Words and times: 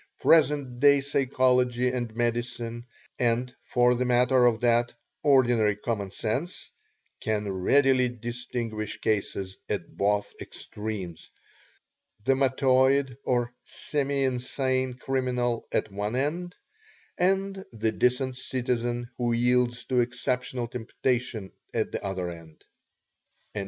Present 0.19 0.79
day 0.79 0.99
psychology 0.99 1.89
and 1.89 2.15
medicine 2.15 2.87
and, 3.19 3.53
for 3.61 3.93
the 3.93 4.03
matter 4.03 4.47
of 4.47 4.61
that, 4.61 4.91
ordinary 5.21 5.75
common 5.75 6.09
sense, 6.09 6.71
can 7.19 7.47
readily 7.47 8.09
distinguish 8.09 8.99
cases 8.99 9.57
at 9.69 9.95
both 9.95 10.33
extremes 10.41 11.29
the 12.23 12.33
mattoid 12.33 13.15
or 13.25 13.53
semi 13.63 14.23
insane 14.23 14.95
criminal 14.95 15.67
at 15.71 15.91
one 15.91 16.15
end, 16.15 16.55
and 17.19 17.63
the 17.71 17.91
decent 17.91 18.35
citizen 18.37 19.07
who 19.19 19.33
yields 19.33 19.83
to 19.85 20.01
exceptional 20.01 20.67
temptation 20.67 21.51
at 21.75 21.91
the 21.91 22.03
other 22.03 22.27
end." 22.27 22.63